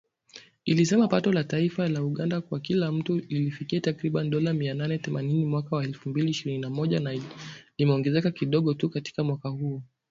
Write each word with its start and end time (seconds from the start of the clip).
Ilisema 0.65 1.07
pato 1.07 1.31
la 1.31 1.43
taifa 1.43 1.87
la 1.87 2.03
Uganda 2.03 2.41
kwa 2.41 2.59
kila 2.59 2.91
mtu 2.91 3.15
lilifikia 3.19 3.81
takriban 3.81 4.29
dola 4.29 4.53
mia 4.53 4.73
nane 4.73 4.97
themanini 4.97 5.45
mwaka 5.45 5.75
wa 5.75 5.83
elfu 5.83 6.09
mbili 6.09 6.29
ishirini 6.29 6.61
na 6.61 6.69
moja 6.69 6.99
na 6.99 7.19
limeongezeka 7.77 8.31
kidogo 8.31 8.73
tu 8.73 8.89
katika 8.89 9.23
mwaka 9.23 9.49
huo 9.49 9.83